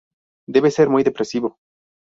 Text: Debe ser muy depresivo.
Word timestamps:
Debe 0.47 0.71
ser 0.71 0.89
muy 0.89 1.03
depresivo. 1.03 1.59